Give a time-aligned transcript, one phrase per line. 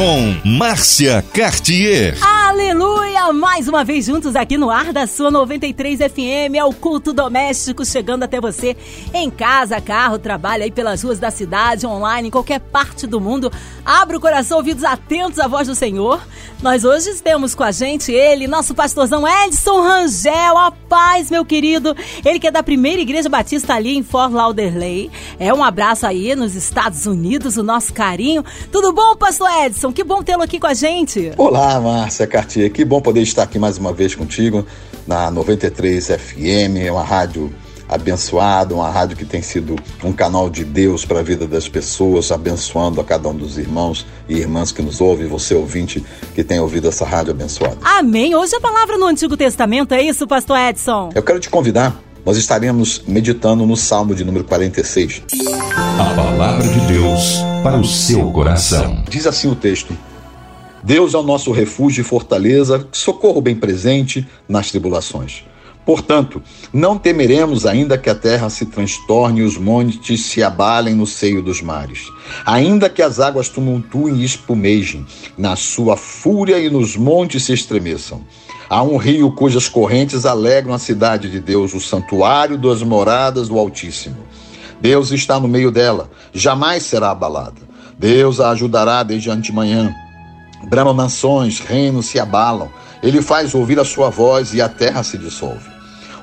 [0.00, 2.16] Com Márcia Cartier.
[2.24, 3.34] Aleluia!
[3.34, 7.84] Mais uma vez juntos aqui no ar da sua 93 FM, é o culto doméstico
[7.84, 8.74] chegando até você
[9.12, 13.52] em casa, carro, trabalho aí pelas ruas da cidade, online, em qualquer parte do mundo.
[13.84, 16.18] Abra o coração, ouvidos atentos à voz do Senhor.
[16.62, 20.58] Nós hoje temos com a gente ele, nosso pastorzão Edson Rangel.
[20.58, 21.96] A paz, meu querido.
[22.24, 25.10] Ele que é da primeira igreja batista ali em Fort Lauderdale.
[25.38, 28.44] É um abraço aí nos Estados Unidos, o nosso carinho.
[28.70, 29.89] Tudo bom, pastor Edson?
[29.92, 31.32] Que bom tê-lo aqui com a gente.
[31.36, 32.70] Olá, Márcia Cartier.
[32.70, 34.64] Que bom poder estar aqui mais uma vez contigo
[35.06, 37.52] na 93 FM, uma rádio
[37.88, 42.30] abençoada, uma rádio que tem sido um canal de Deus para a vida das pessoas,
[42.30, 46.04] abençoando a cada um dos irmãos e irmãs que nos ouvem, você ouvinte
[46.34, 47.78] que tem ouvido essa rádio abençoada.
[47.82, 48.34] Amém.
[48.34, 51.10] Hoje a palavra no Antigo Testamento, é isso, pastor Edson?
[51.14, 55.22] Eu quero te convidar, nós estaremos meditando no Salmo de número 46.
[55.98, 59.02] A palavra de Deus para o seu coração.
[59.08, 59.96] Diz assim o texto:
[60.82, 65.44] Deus é o nosso refúgio e fortaleza, socorro bem presente nas tribulações.
[65.84, 71.06] Portanto, não temeremos ainda que a terra se transtorne e os montes se abalem no
[71.06, 72.06] seio dos mares.
[72.46, 75.04] Ainda que as águas tumultuem e espumejem,
[75.36, 78.22] na sua fúria e nos montes se estremeçam.
[78.68, 83.58] Há um rio cujas correntes alegram a cidade de Deus, o santuário das moradas do
[83.58, 84.29] Altíssimo.
[84.80, 87.60] Deus está no meio dela, jamais será abalada.
[87.98, 89.94] Deus a ajudará desde antemanhã.
[90.68, 92.70] Bramam nações, reinos se abalam.
[93.02, 95.68] Ele faz ouvir a sua voz e a terra se dissolve.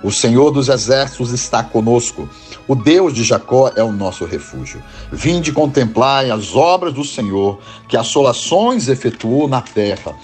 [0.04, 2.30] O Senhor dos exércitos está conosco.
[2.68, 4.82] O Deus de Jacó é o nosso refúgio.
[5.12, 10.16] Vinde contemplai as obras do Senhor, que assolações efetuou na terra.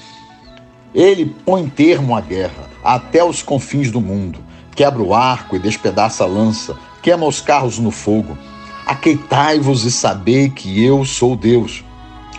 [0.93, 4.39] Ele põe termo à guerra até os confins do mundo.
[4.75, 8.35] Quebra o arco e despedaça a lança, queima os carros no fogo.
[8.87, 11.83] Aqueitai-vos e sabei que eu sou Deus.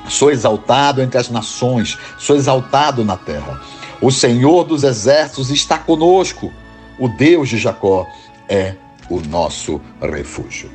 [0.08, 3.60] Sou exaltado entre as nações, sou exaltado na terra.
[4.00, 6.52] O Senhor dos exércitos está conosco.
[6.98, 8.06] O Deus de Jacó
[8.48, 8.74] é
[9.08, 10.70] o nosso refúgio.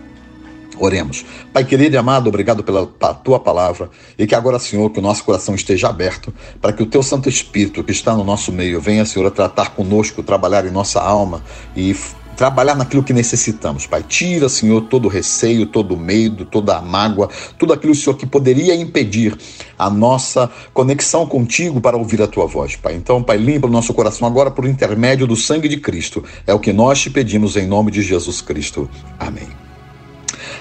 [0.77, 1.25] Oremos.
[1.51, 5.23] Pai querido e amado, obrigado pela, tua palavra e que agora, Senhor, que o nosso
[5.25, 9.05] coração esteja aberto para que o teu Santo Espírito que está no nosso meio venha,
[9.05, 11.43] Senhor, a tratar conosco, trabalhar em nossa alma
[11.75, 11.93] e
[12.39, 14.01] trabalhar naquilo que necessitamos, Pai.
[14.01, 17.27] Tira, Senhor, todo o receio, todo o medo, toda a mágoa,
[17.57, 19.37] tudo aquilo, Senhor, que poderia impedir
[19.77, 22.95] a nossa conexão contigo para ouvir a tua voz, Pai.
[22.95, 26.23] Então, Pai, limpa o nosso coração agora por intermédio do sangue de Cristo.
[26.47, 28.89] É o que nós te pedimos em nome de Jesus Cristo.
[29.19, 29.49] Amém.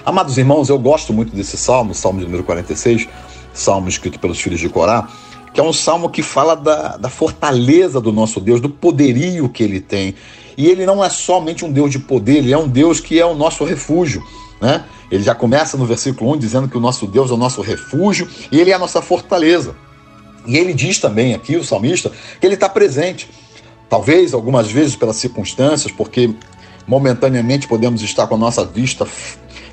[0.05, 3.06] Amados irmãos, eu gosto muito desse salmo, salmo de número 46,
[3.55, 5.09] salmo escrito pelos filhos de Corá,
[5.55, 9.62] que é um salmo que fala da, da fortaleza do nosso Deus, do poderio que
[9.62, 10.16] ele tem.
[10.58, 13.24] E ele não é somente um Deus de poder, ele é um Deus que é
[13.24, 14.26] o nosso refúgio.
[14.60, 14.84] Né?
[15.08, 18.28] Ele já começa no versículo 1 dizendo que o nosso Deus é o nosso refúgio
[18.50, 19.76] e ele é a nossa fortaleza.
[20.44, 22.10] E ele diz também aqui, o salmista,
[22.41, 23.30] que ele está presente.
[23.88, 26.34] Talvez algumas vezes pelas circunstâncias, porque
[26.88, 29.06] momentaneamente podemos estar com a nossa vista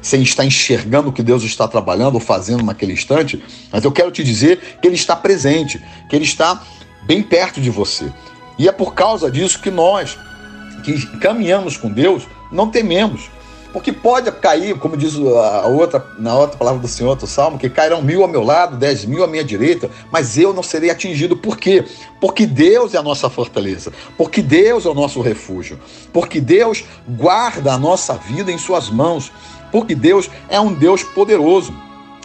[0.03, 4.11] sem estar enxergando o que Deus está trabalhando ou fazendo naquele instante, mas eu quero
[4.11, 6.61] te dizer que Ele está presente, que Ele está
[7.07, 8.13] bem perto de você.
[8.59, 10.15] E é por causa disso que nós,
[10.85, 13.29] que caminhamos com Deus, não tememos.
[13.73, 17.69] Porque pode cair, como diz a outra, na outra palavra do Senhor, do Salmo, que
[17.69, 21.35] cairão mil ao meu lado, dez mil à minha direita, mas eu não serei atingido.
[21.35, 21.83] Por quê?
[22.21, 25.77] Porque Deus é a nossa fortaleza, porque Deus é o nosso refúgio,
[26.13, 29.29] porque Deus guarda a nossa vida em Suas mãos,
[29.73, 31.75] porque Deus é um Deus poderoso,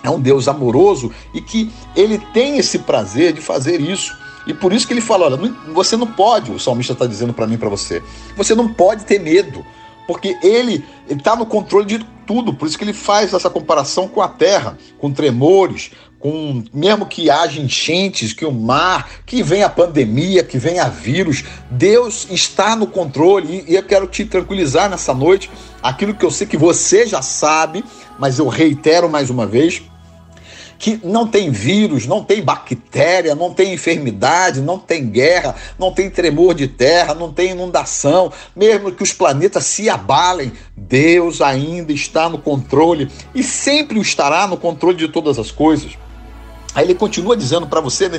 [0.05, 4.17] é um Deus amoroso e que Ele tem esse prazer de fazer isso.
[4.51, 7.47] E por isso que ele fala: olha, você não pode, o salmista está dizendo para
[7.47, 8.03] mim para você,
[8.37, 9.65] você não pode ter medo,
[10.09, 12.53] porque ele está no controle de tudo.
[12.53, 17.31] Por isso que ele faz essa comparação com a terra, com tremores, com mesmo que
[17.31, 22.89] haja enchentes, que o mar, que venha a pandemia, que venha vírus, Deus está no
[22.89, 25.49] controle e eu quero te tranquilizar nessa noite,
[25.81, 27.85] aquilo que eu sei que você já sabe,
[28.19, 29.81] mas eu reitero mais uma vez,
[30.81, 36.09] que não tem vírus, não tem bactéria, não tem enfermidade, não tem guerra, não tem
[36.09, 42.31] tremor de terra, não tem inundação, mesmo que os planetas se abalem, Deus ainda está
[42.31, 45.99] no controle e sempre o estará no controle de todas as coisas.
[46.75, 48.19] Aí ele continua dizendo para você, né,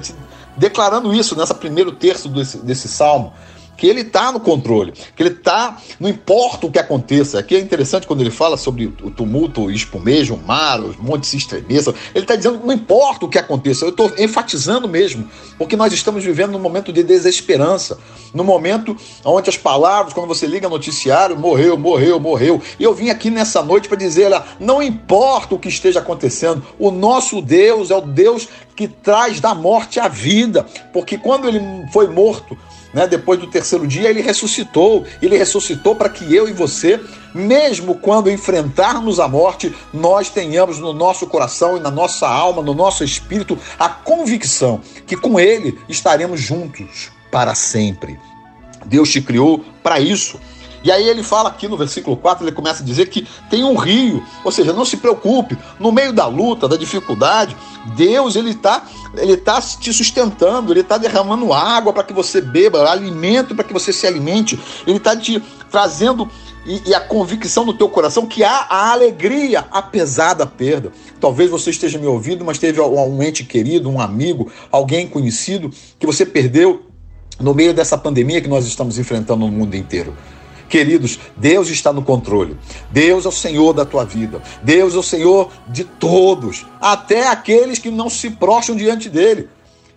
[0.55, 3.33] declarando isso nessa primeiro terço desse, desse salmo,
[3.75, 7.39] que ele está no controle, que ele tá, não importa o que aconteça.
[7.39, 11.37] Aqui é interessante quando ele fala sobre o tumulto espumejo, o mar, os montes se
[11.37, 11.93] estremeçam.
[12.13, 13.85] Ele está dizendo não importa o que aconteça.
[13.85, 15.27] Eu estou enfatizando mesmo,
[15.57, 17.97] porque nós estamos vivendo num momento de desesperança,
[18.33, 18.95] no momento
[19.25, 22.61] onde as palavras, quando você liga noticiário, morreu, morreu, morreu.
[22.79, 26.63] E eu vim aqui nessa noite para dizer, ela, não importa o que esteja acontecendo,
[26.79, 31.61] o nosso Deus é o Deus que traz da morte a vida, porque quando ele
[31.91, 32.57] foi morto,
[32.93, 35.05] né, depois do terceiro dia, ele ressuscitou.
[35.21, 36.99] Ele ressuscitou para que eu e você,
[37.33, 42.73] mesmo quando enfrentarmos a morte, nós tenhamos no nosso coração e na nossa alma, no
[42.73, 48.19] nosso espírito, a convicção que com ele estaremos juntos para sempre.
[48.85, 50.39] Deus te criou para isso.
[50.83, 53.75] E aí ele fala aqui no versículo 4, ele começa a dizer que tem um
[53.75, 57.55] rio, ou seja, não se preocupe, no meio da luta, da dificuldade,
[57.95, 58.83] Deus ele está
[59.17, 63.73] ele tá te sustentando, ele está derramando água para que você beba, alimento para que
[63.73, 64.57] você se alimente,
[64.87, 66.29] ele está te trazendo
[66.65, 70.91] e, e, a convicção no teu coração que há a alegria apesar da perda.
[71.19, 76.05] Talvez você esteja me ouvindo, mas teve um ente querido, um amigo, alguém conhecido que
[76.05, 76.83] você perdeu
[77.39, 80.15] no meio dessa pandemia que nós estamos enfrentando no mundo inteiro.
[80.71, 82.57] Queridos, Deus está no controle.
[82.89, 84.41] Deus é o Senhor da tua vida.
[84.63, 89.49] Deus é o Senhor de todos, até aqueles que não se prostram diante dele.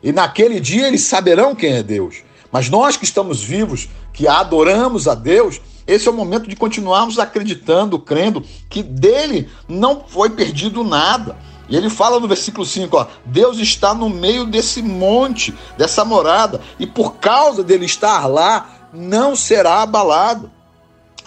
[0.02, 2.24] E naquele dia eles saberão quem é Deus.
[2.50, 7.20] Mas nós que estamos vivos, que adoramos a Deus, esse é o momento de continuarmos
[7.20, 11.36] acreditando, crendo que dele não foi perdido nada.
[11.68, 16.60] E ele fala no versículo 5, ó, Deus está no meio desse monte, dessa morada,
[16.80, 20.50] e por causa dele estar lá, não será abalado.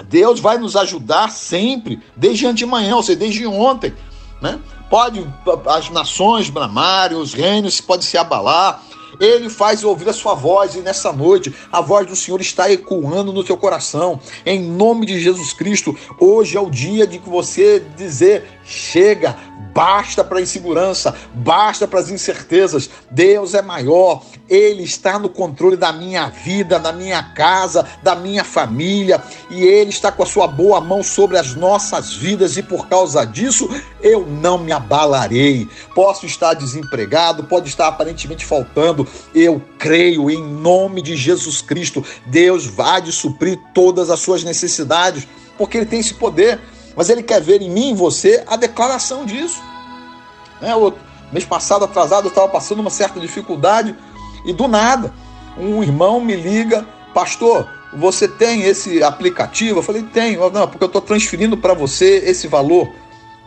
[0.03, 3.93] Deus vai nos ajudar sempre, desde antemanhã, ou seja, desde ontem.
[4.41, 4.59] Né?
[4.89, 5.27] Pode
[5.67, 8.83] as nações bramarem, os reinos podem se abalar.
[9.19, 13.33] Ele faz ouvir a sua voz e nessa noite a voz do Senhor está ecoando
[13.33, 14.19] no teu coração.
[14.45, 19.33] Em nome de Jesus Cristo, hoje é o dia de que você dizer: chega,
[19.73, 22.89] basta para a insegurança, basta para as incertezas.
[23.09, 28.43] Deus é maior, Ele está no controle da minha vida, da minha casa, da minha
[28.43, 32.87] família, e Ele está com a sua boa mão sobre as nossas vidas, e por
[32.87, 33.69] causa disso
[34.01, 35.69] eu não me abalarei.
[35.95, 42.65] Posso estar desempregado, pode estar aparentemente faltando, eu creio em nome de Jesus Cristo, Deus
[42.65, 45.25] vai de suprir todas as suas necessidades,
[45.57, 46.59] porque Ele tem esse poder
[46.97, 49.61] mas ele quer ver em mim, em você, a declaração disso.
[50.59, 50.75] Né?
[50.75, 50.91] O
[51.31, 53.95] mês passado, atrasado, eu estava passando uma certa dificuldade
[54.43, 55.13] e do nada,
[55.55, 59.79] um irmão me liga, pastor, você tem esse aplicativo?
[59.79, 60.49] Eu falei, tenho.
[60.49, 62.89] Não, porque eu estou transferindo para você esse valor.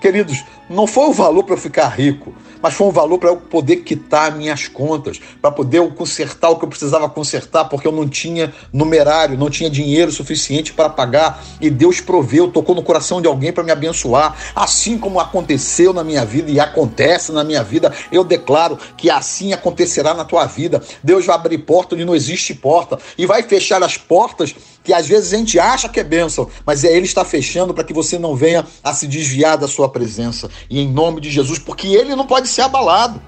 [0.01, 2.33] Queridos, não foi o valor para eu ficar rico,
[2.63, 6.65] mas foi um valor para eu poder quitar minhas contas, para poder consertar o que
[6.65, 11.43] eu precisava consertar, porque eu não tinha numerário, não tinha dinheiro suficiente para pagar.
[11.61, 14.37] E Deus proveu, tocou no coração de alguém para me abençoar.
[14.55, 19.53] Assim como aconteceu na minha vida e acontece na minha vida, eu declaro que assim
[19.53, 20.83] acontecerá na tua vida.
[21.03, 25.07] Deus vai abrir porta onde não existe porta e vai fechar as portas que às
[25.07, 28.19] vezes a gente acha que é bênção, mas é Ele está fechando para que você
[28.19, 30.51] não venha a se desviar da sua presença.
[30.69, 33.21] E em nome de Jesus, porque Ele não pode ser abalado.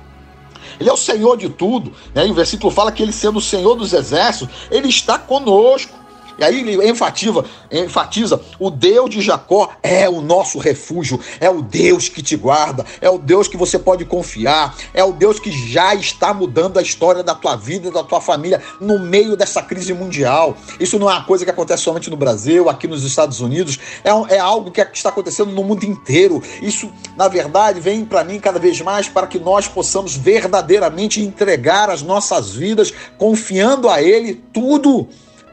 [0.80, 1.92] Ele é o Senhor de tudo.
[2.14, 2.26] Né?
[2.26, 6.01] E o versículo fala que ele, sendo o Senhor dos exércitos, ele está conosco.
[6.38, 11.62] E aí ele enfatiza, enfatiza: o Deus de Jacó é o nosso refúgio, é o
[11.62, 15.50] Deus que te guarda, é o Deus que você pode confiar, é o Deus que
[15.50, 19.92] já está mudando a história da tua vida, da tua família no meio dessa crise
[19.92, 20.56] mundial.
[20.78, 24.36] Isso não é uma coisa que acontece somente no Brasil, aqui nos Estados Unidos, é,
[24.36, 26.42] é algo que está acontecendo no mundo inteiro.
[26.60, 31.90] Isso, na verdade, vem para mim cada vez mais para que nós possamos verdadeiramente entregar
[31.90, 35.08] as nossas vidas, confiando a Ele tudo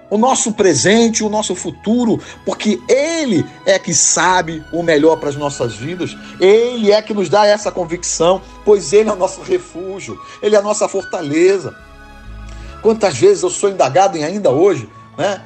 [0.10, 5.36] o nosso presente, o nosso futuro, porque Ele é que sabe o melhor para as
[5.36, 10.20] nossas vidas, Ele é que nos dá essa convicção, pois Ele é o nosso refúgio,
[10.42, 11.76] Ele é a nossa fortaleza.
[12.82, 15.42] Quantas vezes eu sou indagado em ainda hoje, né?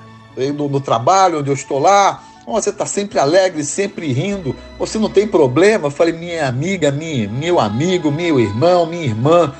[0.55, 5.09] No, no trabalho onde eu estou lá, você está sempre alegre, sempre rindo, você não
[5.09, 5.87] tem problema.
[5.87, 9.53] Eu falei, minha amiga, minha, meu amigo, meu irmão, minha irmã,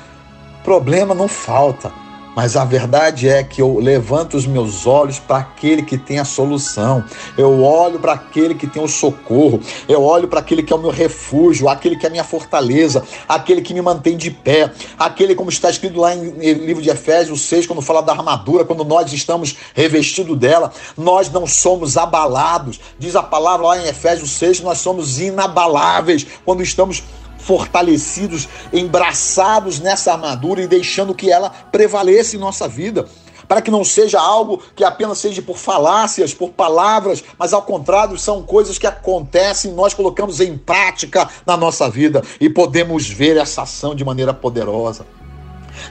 [0.64, 2.03] problema não falta
[2.34, 6.24] mas a verdade é que eu levanto os meus olhos para aquele que tem a
[6.24, 7.04] solução.
[7.38, 9.60] Eu olho para aquele que tem o socorro.
[9.88, 13.04] Eu olho para aquele que é o meu refúgio, aquele que é a minha fortaleza,
[13.28, 17.42] aquele que me mantém de pé, aquele como está escrito lá em livro de Efésios
[17.42, 22.80] 6, quando fala da armadura, quando nós estamos revestidos dela, nós não somos abalados.
[22.98, 27.02] Diz a palavra lá em Efésios 6, nós somos inabaláveis quando estamos
[27.44, 33.06] fortalecidos, embraçados nessa armadura e deixando que ela prevaleça em nossa vida.
[33.46, 38.18] para que não seja algo que apenas seja por falácias, por palavras, mas ao contrário,
[38.18, 43.60] são coisas que acontecem, nós colocamos em prática na nossa vida e podemos ver essa
[43.60, 45.04] ação de maneira poderosa.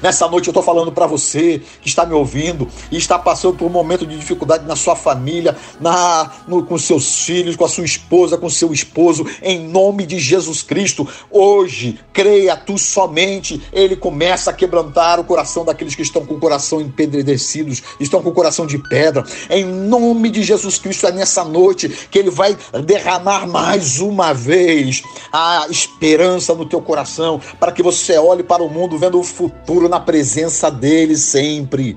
[0.03, 3.67] Nessa noite eu estou falando para você que está me ouvindo e está passando por
[3.67, 7.85] um momento de dificuldade na sua família, na, no, com seus filhos, com a sua
[7.85, 11.07] esposa, com seu esposo, em nome de Jesus Cristo.
[11.31, 16.39] Hoje, creia tu somente, ele começa a quebrantar o coração daqueles que estão com o
[16.39, 19.23] coração empedrecidos, estão com o coração de pedra.
[19.49, 25.01] Em nome de Jesus Cristo, é nessa noite que ele vai derramar mais uma vez
[25.31, 29.92] a esperança no teu coração, para que você olhe para o mundo vendo o futuro
[29.93, 31.95] na presença dele sempre.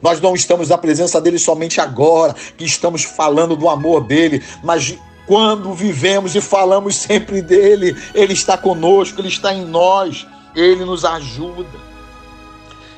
[0.00, 4.96] Nós não estamos na presença dele somente agora, que estamos falando do amor dele, mas
[5.26, 11.04] quando vivemos e falamos sempre dele, ele está conosco, ele está em nós, ele nos
[11.04, 11.78] ajuda.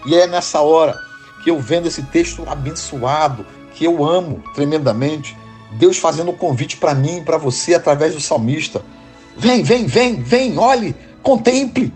[0.07, 0.97] E é nessa hora
[1.42, 5.37] que eu vendo esse texto abençoado, que eu amo tremendamente,
[5.73, 8.83] Deus fazendo um convite para mim para você através do salmista.
[9.37, 11.92] Vem, vem, vem, vem, olhe, contemple.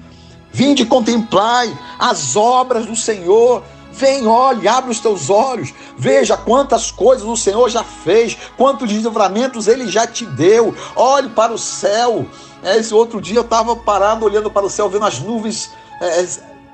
[0.53, 3.63] Vinde contemplai as obras do Senhor.
[3.93, 9.69] Vem, olhe, abre os teus olhos, veja quantas coisas o Senhor já fez, quantos livramentos
[9.69, 10.75] ele já te deu.
[10.97, 12.27] Olhe para o céu.
[12.63, 16.27] É, esse outro dia eu estava parado olhando para o céu, vendo as nuvens é,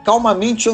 [0.04, 0.68] calmamente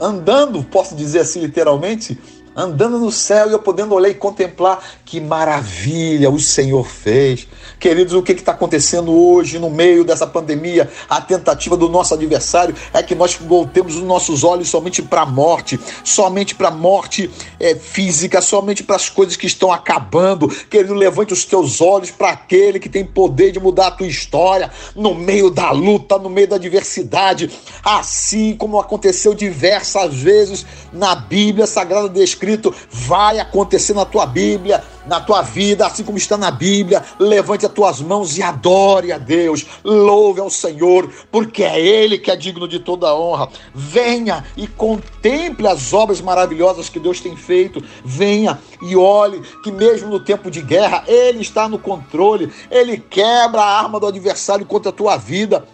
[0.00, 2.18] andando, posso dizer assim literalmente,
[2.54, 7.46] andando no céu e eu podendo olhar e contemplar que maravilha o Senhor fez.
[7.78, 10.90] Queridos, o que está acontecendo hoje no meio dessa pandemia?
[11.08, 15.26] A tentativa do nosso adversário é que nós voltemos os nossos olhos somente para a
[15.26, 20.48] morte, somente para a morte é, física, somente para as coisas que estão acabando.
[20.48, 24.70] Querido, levante os teus olhos para aquele que tem poder de mudar a tua história
[24.94, 27.50] no meio da luta, no meio da adversidade,
[27.82, 32.08] assim como aconteceu diversas vezes na Bíblia Sagrada
[32.42, 37.04] descrito, vai acontecer na tua Bíblia na tua vida, assim como está na Bíblia.
[37.18, 39.66] Levante as tuas mãos e adore a Deus.
[39.84, 43.48] Louve ao Senhor, porque é Ele que é digno de toda honra.
[43.74, 47.82] Venha e contemple as obras maravilhosas que Deus tem feito.
[48.04, 52.52] Venha e olhe que, mesmo no tempo de guerra, Ele está no controle.
[52.70, 55.66] Ele quebra a arma do adversário contra a tua vida.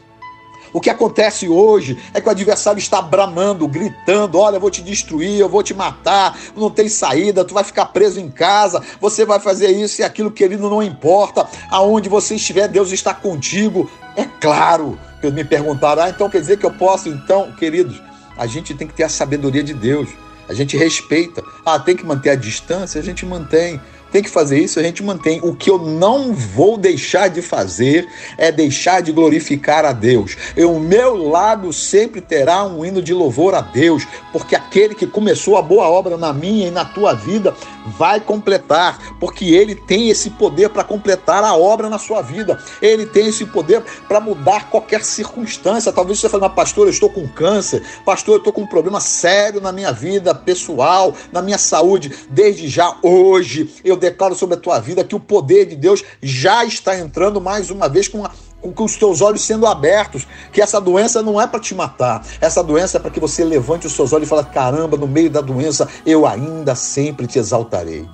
[0.73, 4.83] O que acontece hoje é que o adversário está bramando, gritando: olha, eu vou te
[4.83, 9.25] destruir, eu vou te matar, não tem saída, tu vai ficar preso em casa, você
[9.25, 11.47] vai fazer isso e aquilo, querido, não importa.
[11.71, 13.91] Aonde você estiver, Deus está contigo.
[14.17, 17.09] É claro que me perguntaram: ah, então quer dizer que eu posso?
[17.09, 18.01] Então, queridos,
[18.37, 20.09] a gente tem que ter a sabedoria de Deus.
[20.49, 21.43] A gente respeita.
[21.65, 22.99] Ah, tem que manter a distância?
[22.99, 23.79] A gente mantém
[24.11, 25.41] tem que fazer isso, a gente mantém.
[25.43, 30.37] O que eu não vou deixar de fazer é deixar de glorificar a Deus.
[30.57, 35.07] E o meu lábio sempre terá um hino de louvor a Deus, porque aquele que
[35.07, 37.55] começou a boa obra na minha e na tua vida
[37.99, 42.59] vai completar, porque ele tem esse poder para completar a obra na sua vida.
[42.81, 45.93] Ele tem esse poder para mudar qualquer circunstância.
[45.93, 49.00] Talvez você fale, mas pastor, eu estou com câncer, pastor, eu estou com um problema
[49.00, 52.12] sério na minha vida pessoal, na minha saúde.
[52.31, 56.64] Desde já hoje eu declaro sobre a tua vida que o poder de Deus já
[56.64, 60.81] está entrando mais uma vez com a com os teus olhos sendo abertos, que essa
[60.81, 64.12] doença não é para te matar, essa doença é para que você levante os seus
[64.12, 68.07] olhos e fale: caramba, no meio da doença eu ainda sempre te exaltarei.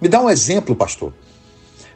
[0.00, 1.12] Me dá um exemplo, pastor.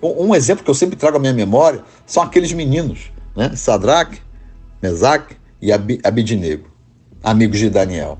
[0.02, 3.54] Um, exemplo que eu sempre trago à minha memória são aqueles meninos, né?
[3.54, 4.20] Sadraque,
[4.82, 6.70] Mesaque e Abidinego,
[7.22, 8.18] amigos de Daniel.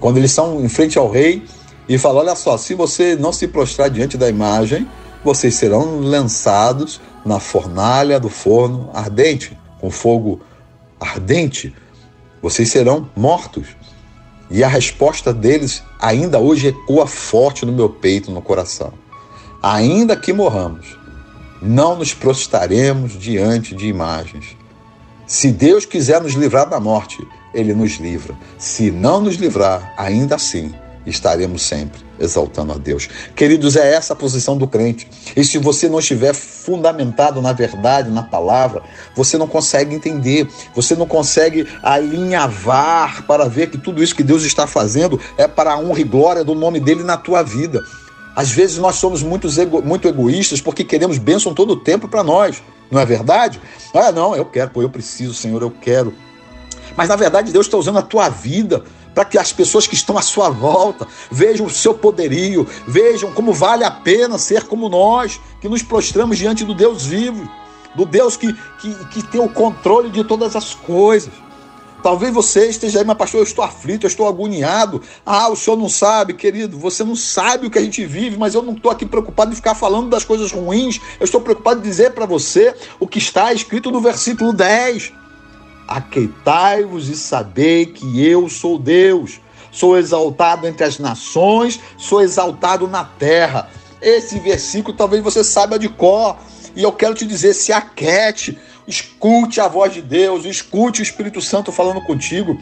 [0.00, 1.44] Quando eles estão em frente ao rei
[1.90, 4.88] e fala: Olha só, se você não se prostrar diante da imagem,
[5.24, 10.40] vocês serão lançados na fornalha do forno ardente, com fogo
[11.00, 11.74] ardente.
[12.40, 13.66] Vocês serão mortos.
[14.48, 18.92] E a resposta deles ainda hoje ecoa forte no meu peito, no coração.
[19.60, 20.96] Ainda que morramos,
[21.60, 24.56] não nos prostraremos diante de imagens.
[25.26, 27.18] Se Deus quiser nos livrar da morte,
[27.52, 28.34] Ele nos livra.
[28.58, 30.72] Se não nos livrar, ainda assim,
[31.10, 33.08] estaremos sempre exaltando a Deus.
[33.34, 35.08] Queridos, é essa a posição do crente.
[35.34, 38.82] E se você não estiver fundamentado na verdade, na palavra,
[39.16, 44.44] você não consegue entender, você não consegue alinhavar para ver que tudo isso que Deus
[44.44, 47.82] está fazendo é para a honra e glória do nome dele na tua vida.
[48.36, 52.22] Às vezes nós somos muito, ego, muito egoístas porque queremos bênção todo o tempo para
[52.22, 53.60] nós, não é verdade?
[53.94, 56.14] Ah, não, eu quero, pô, eu preciso, Senhor, eu quero.
[56.96, 60.16] Mas na verdade Deus está usando a tua vida para que as pessoas que estão
[60.16, 65.40] à sua volta vejam o seu poderio, vejam como vale a pena ser como nós,
[65.60, 67.48] que nos prostramos diante do Deus vivo,
[67.94, 71.32] do Deus que, que, que tem o controle de todas as coisas.
[72.02, 75.02] Talvez você esteja aí, mas pastor, eu estou aflito, eu estou agoniado.
[75.24, 78.54] Ah, o senhor não sabe, querido, você não sabe o que a gente vive, mas
[78.54, 80.98] eu não estou aqui preocupado em ficar falando das coisas ruins.
[81.18, 85.12] Eu estou preocupado em dizer para você o que está escrito no versículo 10.
[85.90, 89.40] Aqueitai-vos e sabei que eu sou Deus.
[89.72, 93.68] Sou exaltado entre as nações, sou exaltado na terra.
[94.00, 96.36] Esse versículo talvez você saiba de cor.
[96.76, 98.56] E eu quero te dizer: se aquete,
[98.86, 102.56] escute a voz de Deus, escute o Espírito Santo falando contigo.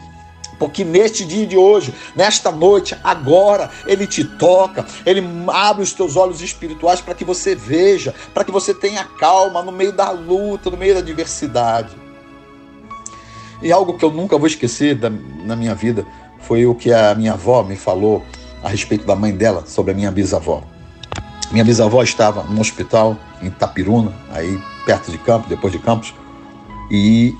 [0.57, 6.15] Porque neste dia de hoje, nesta noite, agora, Ele te toca, Ele abre os teus
[6.15, 10.71] olhos espirituais para que você veja, para que você tenha calma no meio da luta,
[10.71, 12.08] no meio da adversidade.
[13.61, 15.09] E algo que eu nunca vou esquecer da,
[15.43, 16.05] na minha vida
[16.39, 18.23] foi o que a minha avó me falou
[18.63, 20.63] a respeito da mãe dela, sobre a minha bisavó.
[21.51, 26.13] Minha bisavó estava no hospital em Itapiruna, aí perto de Campos, depois de Campos,
[26.91, 27.33] e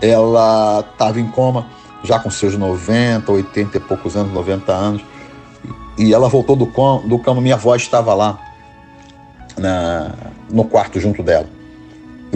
[0.00, 1.66] ela estava em coma,
[2.02, 5.02] já com seus 90, 80 e poucos anos, 90 anos,
[5.96, 8.38] e ela voltou do, com, do cama, minha avó estava lá
[9.56, 10.12] na,
[10.50, 11.46] no quarto junto dela.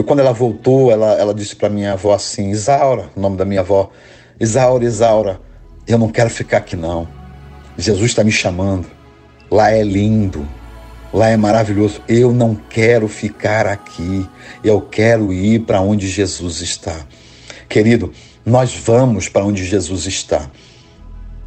[0.03, 3.61] Quando ela voltou, ela, ela disse para minha avó assim, Isaura, o nome da minha
[3.61, 3.89] avó,
[4.39, 5.39] Isaura, Isaura,
[5.87, 7.07] eu não quero ficar aqui não.
[7.77, 8.87] Jesus está me chamando.
[9.51, 10.47] Lá é lindo,
[11.11, 12.01] Lá é maravilhoso.
[12.07, 14.27] Eu não quero ficar aqui.
[14.63, 16.95] Eu quero ir para onde Jesus está.
[17.67, 18.11] Querido,
[18.45, 20.49] nós vamos para onde Jesus está.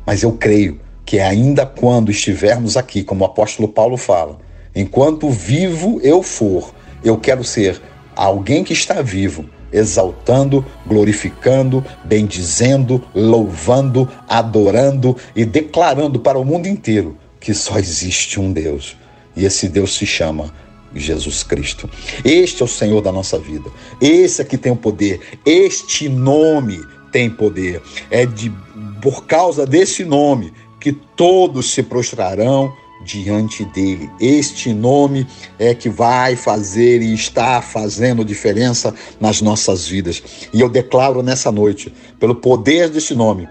[0.05, 4.39] Mas eu creio que ainda quando estivermos aqui, como o apóstolo Paulo fala,
[4.75, 7.81] enquanto vivo eu for, eu quero ser
[8.14, 17.16] alguém que está vivo, exaltando, glorificando, bendizendo, louvando, adorando e declarando para o mundo inteiro
[17.40, 18.97] que só existe um Deus
[19.37, 20.52] e esse Deus se chama
[20.95, 21.88] Jesus Cristo.
[22.25, 23.71] Este é o Senhor da nossa vida.
[24.00, 25.21] Esse aqui tem o poder.
[25.45, 26.78] Este nome
[27.11, 27.83] tem poder.
[28.11, 28.52] É de
[29.00, 32.73] por causa desse nome que todos se prostrarão
[33.05, 34.11] diante dele.
[34.21, 35.27] Este nome
[35.59, 40.23] é que vai fazer e está fazendo diferença nas nossas vidas.
[40.53, 43.49] E eu declaro nessa noite, pelo poder desse nome,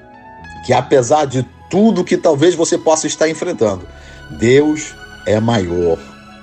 [0.65, 3.88] que apesar de tudo que talvez você possa estar enfrentando,
[4.39, 4.93] Deus
[5.25, 5.98] é maior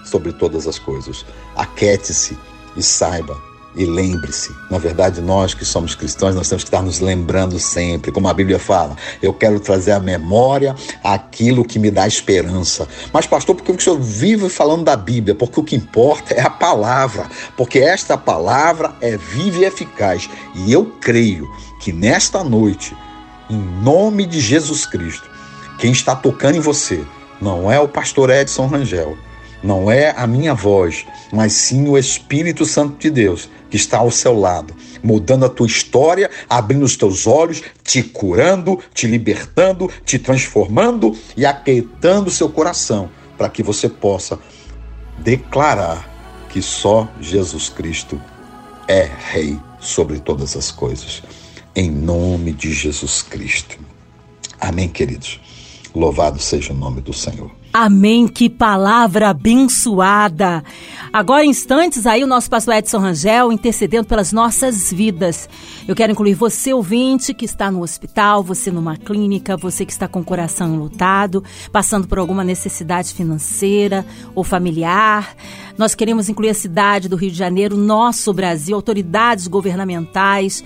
[0.04, 1.24] sobre todas as coisas.
[1.54, 2.36] Aquete-se
[2.76, 3.47] e saiba
[3.78, 4.54] e lembre-se.
[4.68, 8.34] Na verdade, nós que somos cristãos, nós temos que estar nos lembrando sempre, como a
[8.34, 8.96] Bíblia fala.
[9.22, 12.88] Eu quero trazer à memória aquilo que me dá esperança.
[13.12, 15.34] Mas, pastor, por que o senhor vive falando da Bíblia?
[15.34, 17.28] Porque o que importa é a palavra.
[17.56, 20.28] Porque esta palavra é viva e eficaz.
[20.54, 21.48] E eu creio
[21.80, 22.96] que nesta noite,
[23.48, 25.30] em nome de Jesus Cristo,
[25.78, 27.04] quem está tocando em você,
[27.40, 29.16] não é o pastor Edson Rangel,
[29.62, 34.10] não é a minha voz, mas sim o Espírito Santo de Deus que está ao
[34.10, 40.18] seu lado, mudando a tua história, abrindo os teus olhos, te curando, te libertando, te
[40.18, 44.38] transformando e aquietando o seu coração, para que você possa
[45.18, 46.08] declarar
[46.48, 48.20] que só Jesus Cristo
[48.86, 51.22] é Rei sobre todas as coisas.
[51.74, 53.78] Em nome de Jesus Cristo.
[54.58, 55.40] Amém, queridos.
[55.94, 57.57] Louvado seja o nome do Senhor.
[57.72, 60.64] Amém, que palavra abençoada.
[61.12, 65.48] Agora, instantes, aí o nosso pastor Edson Rangel intercedendo pelas nossas vidas.
[65.86, 70.08] Eu quero incluir você, ouvinte, que está no hospital, você numa clínica, você que está
[70.08, 74.04] com o coração lutado, passando por alguma necessidade financeira
[74.34, 75.36] ou familiar.
[75.76, 80.64] Nós queremos incluir a cidade do Rio de Janeiro, nosso Brasil, autoridades governamentais,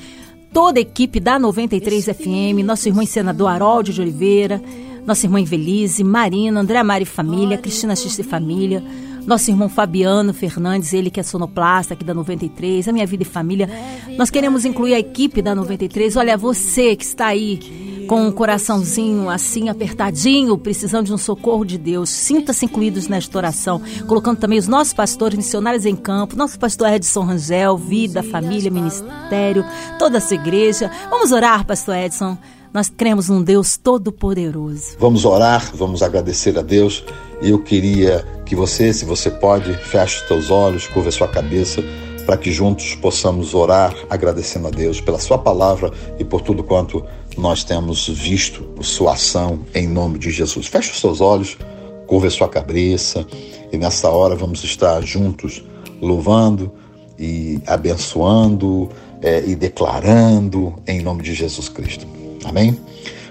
[0.52, 4.62] toda a equipe da 93 FM, nosso irmão senador Harold de Oliveira
[5.06, 8.82] nossa irmã Invelise, Marina, André Mari Família, Cristina X e Família,
[9.26, 13.26] nosso irmão Fabiano Fernandes, ele que é sonoplasta aqui da 93, a minha vida e
[13.26, 13.68] família.
[14.16, 16.16] Nós queremos incluir a equipe da 93.
[16.16, 21.78] Olha, você que está aí com um coraçãozinho assim apertadinho, precisando de um socorro de
[21.78, 26.88] Deus, sinta-se incluídos nesta oração, colocando também os nossos pastores missionários em campo, nosso pastor
[26.88, 29.64] Edson Rangel, vida, família, ministério,
[29.98, 30.90] toda essa igreja.
[31.08, 32.36] Vamos orar, pastor Edson.
[32.72, 34.96] Nós cremos num Deus todo-poderoso.
[34.98, 37.04] Vamos orar, vamos agradecer a Deus.
[37.42, 41.82] Eu queria que você, se você pode, feche os olhos, curva a sua cabeça,
[42.24, 47.04] para que juntos possamos orar, agradecendo a Deus pela sua palavra e por tudo quanto
[47.36, 50.66] nós temos visto, sua ação, em nome de Jesus.
[50.66, 51.58] Feche os seus olhos,
[52.06, 53.26] curva a sua cabeça,
[53.70, 55.62] e nessa hora vamos estar juntos,
[56.00, 56.72] louvando
[57.18, 58.88] e abençoando
[59.20, 62.21] é, e declarando em nome de Jesus Cristo.
[62.44, 62.78] Amém?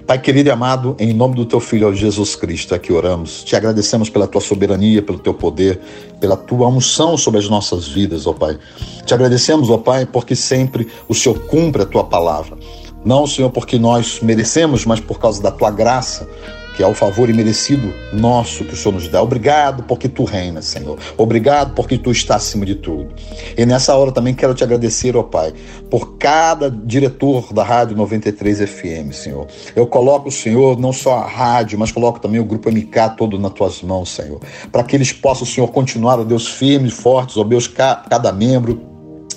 [0.06, 3.44] Pai querido e amado, em nome do teu Filho Jesus Cristo, é que oramos.
[3.44, 5.80] Te agradecemos pela tua soberania, pelo teu poder,
[6.20, 8.58] pela tua unção sobre as nossas vidas, ó Pai.
[9.06, 12.58] Te agradecemos, ó Pai, porque sempre o Senhor cumpre a tua palavra.
[13.04, 16.28] Não, Senhor, porque nós merecemos, mas por causa da tua graça,
[16.76, 19.22] que é o favor imerecido nosso que o Senhor nos dá.
[19.22, 20.98] Obrigado porque tu reinas, Senhor.
[21.16, 23.14] Obrigado porque tu está acima de tudo.
[23.56, 25.52] E nessa hora também quero te agradecer, ó Pai,
[25.90, 29.46] por cada diretor da Rádio 93 FM, Senhor.
[29.74, 33.52] Eu coloco, Senhor, não só a rádio, mas coloco também o grupo MK todo nas
[33.52, 34.40] tuas mãos, Senhor.
[34.70, 38.91] Para que eles possam, Senhor, continuar, ó Deus, firmes, fortes, ó Deus, cada membro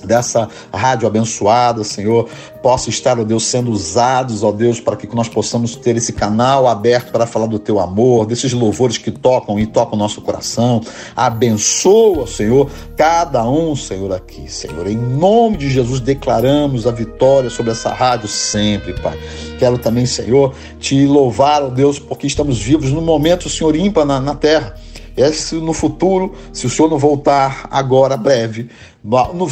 [0.06, 2.30] dessa rádio abençoada, Senhor,
[2.62, 6.68] possa estar, ó Deus, sendo usados, ó Deus, para que nós possamos ter esse canal
[6.68, 10.82] aberto para falar do teu amor, desses louvores que tocam e tocam o nosso coração.
[11.16, 14.88] Abençoa, Senhor, cada um, Senhor, aqui, Senhor.
[14.88, 19.18] Em nome de Jesus, declaramos a vitória sobre essa rádio sempre, Pai.
[19.60, 24.20] Quero também, Senhor, te louvar, ó Deus, porque estamos vivos no momento, Senhor, ímpar na,
[24.20, 24.76] na terra.
[25.18, 28.70] É se no futuro, se o Senhor não voltar agora, breve,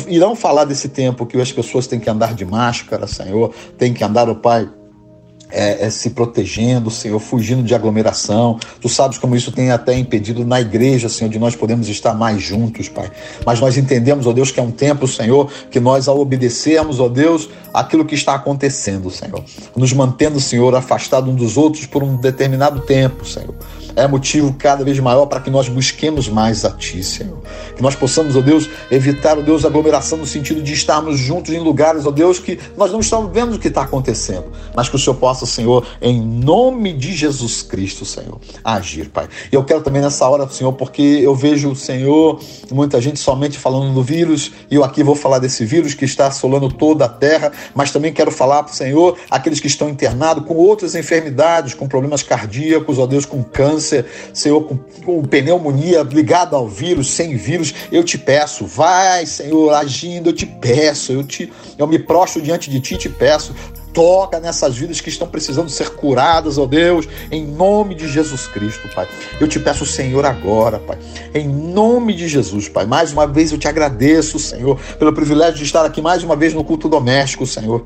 [0.07, 4.03] irão falar desse tempo que as pessoas têm que andar de máscara, Senhor, tem que
[4.03, 4.69] andar, o Pai,
[5.53, 8.59] é, é, se protegendo, Senhor, fugindo de aglomeração.
[8.81, 12.41] Tu sabes como isso tem até impedido na igreja, Senhor, de nós podermos estar mais
[12.41, 13.11] juntos, Pai.
[13.45, 17.07] Mas nós entendemos, ó Deus, que é um tempo, Senhor, que nós, ao obedecermos, ó
[17.07, 19.43] Deus, aquilo que está acontecendo, Senhor,
[19.75, 23.53] nos mantendo, Senhor, afastados uns dos outros por um determinado tempo, Senhor
[23.95, 27.39] é motivo cada vez maior para que nós busquemos mais a Ti, Senhor.
[27.75, 31.59] Que nós possamos, ó Deus, evitar, ó Deus, aglomeração no sentido de estarmos juntos em
[31.59, 34.99] lugares, ó Deus, que nós não estamos vendo o que está acontecendo, mas que o
[34.99, 39.27] Senhor possa, Senhor, em nome de Jesus Cristo, Senhor, agir, Pai.
[39.51, 42.39] E eu quero também nessa hora, Senhor, porque eu vejo, Senhor,
[42.71, 46.27] muita gente somente falando do vírus, e eu aqui vou falar desse vírus que está
[46.27, 50.95] assolando toda a terra, mas também quero falar, Senhor, aqueles que estão internados com outras
[50.95, 56.67] enfermidades, com problemas cardíacos, ó Deus, com câncer câncer, Senhor, com, com pneumonia ligada ao
[56.67, 61.85] vírus, sem vírus, eu te peço, vai, Senhor, agindo, eu te peço, eu, te, eu
[61.85, 63.53] me prostro diante de ti e te peço,
[63.93, 68.89] toca nessas vidas que estão precisando ser curadas, ó Deus, em nome de Jesus Cristo,
[68.95, 69.07] Pai.
[69.39, 70.97] Eu te peço, Senhor, agora, Pai,
[71.35, 72.85] em nome de Jesus, Pai.
[72.85, 76.53] Mais uma vez eu te agradeço, Senhor, pelo privilégio de estar aqui mais uma vez
[76.53, 77.85] no culto doméstico, Senhor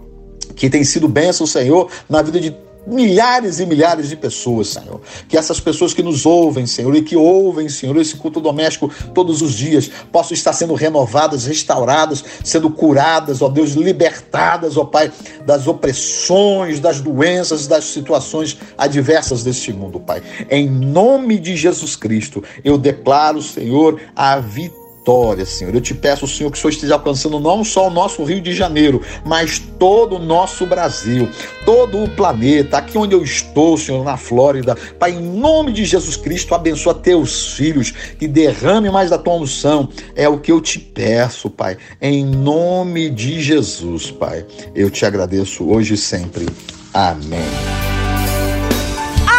[0.56, 2.56] que tem sido bênção, Senhor, na vida de
[2.88, 5.02] milhares e milhares de pessoas, Senhor.
[5.28, 9.42] Que essas pessoas que nos ouvem, Senhor, e que ouvem, Senhor, esse culto doméstico todos
[9.42, 15.12] os dias, possam estar sendo renovadas, restauradas, sendo curadas, ó Deus, libertadas, ó Pai,
[15.46, 20.24] das opressões, das doenças, das situações adversas deste mundo, Pai.
[20.50, 25.74] Em nome de Jesus Cristo, eu declaro, Senhor, a vitória vitória, Senhor.
[25.74, 28.54] Eu te peço, Senhor, que o Senhor esteja alcançando não só o nosso Rio de
[28.54, 31.30] Janeiro, mas todo o nosso Brasil,
[31.66, 34.76] todo o planeta, aqui onde eu estou, Senhor, na Flórida.
[35.00, 39.88] Pai, em nome de Jesus Cristo, abençoa teus filhos, que derrame mais da tua unção.
[40.14, 41.78] É o que eu te peço, Pai.
[42.02, 44.46] Em nome de Jesus, Pai.
[44.76, 46.46] Eu te agradeço hoje e sempre.
[46.94, 47.40] Amém.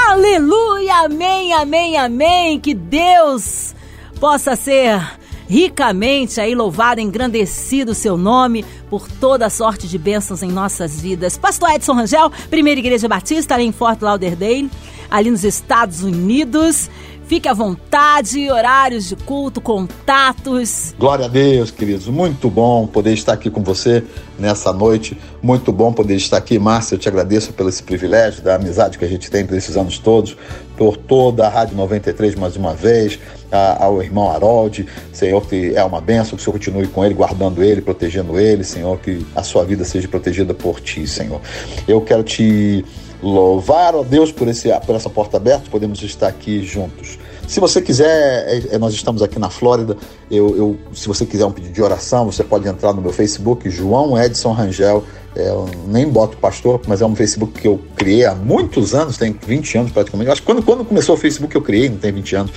[0.09, 2.59] Aleluia, amém, amém, amém.
[2.59, 3.75] Que Deus
[4.19, 10.49] possa ser ricamente aí louvado, engrandecido o seu nome por toda sorte de bênçãos em
[10.53, 11.39] nossas vidas.
[11.39, 14.71] Pastor Edson Rangel, Primeira Igreja Batista, ali em Fort Lauderdale,
[15.11, 16.91] ali nos Estados Unidos.
[17.29, 20.95] Fique à vontade, horários de culto, contatos.
[20.99, 22.09] Glória a Deus, queridos.
[22.09, 24.03] Muito bom poder estar aqui com você
[24.39, 25.15] nessa noite.
[25.43, 26.59] Muito bom poder estar aqui.
[26.59, 29.77] Márcia, eu te agradeço pelo esse privilégio, da amizade que a gente tem por esses
[29.77, 30.39] anos todos,
[30.75, 33.19] por toda a Rádio 93 mais uma vez,
[33.53, 34.87] a, ao irmão Harold.
[35.13, 38.65] Senhor, que é uma benção, que o Senhor continue com ele, guardando ele, protegendo ele.
[38.65, 41.43] Senhor, que a sua vida seja protegida por ti, Senhor.
[41.87, 42.83] Eu quero te
[43.23, 47.19] louvar, ó Deus, por, esse, por essa porta aberta, podemos estar aqui juntos.
[47.47, 49.97] Se você quiser, é, é, nós estamos aqui na Flórida.
[50.31, 53.71] Eu, eu, se você quiser um pedido de oração, você pode entrar no meu Facebook,
[53.71, 55.03] João Edson Rangel.
[55.35, 59.17] É, eu nem boto pastor, mas é um Facebook que eu criei há muitos anos,
[59.17, 60.31] tem 20 anos praticamente.
[60.31, 62.53] Acho que quando, quando começou o Facebook eu criei, não tem 20 anos.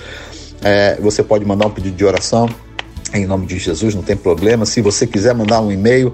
[0.61, 2.49] É, você pode mandar um pedido de oração
[3.13, 4.65] em nome de Jesus, não tem problema.
[4.65, 6.13] Se você quiser mandar um e-mail,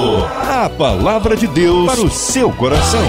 [0.49, 3.01] A palavra de Deus para o seu coração.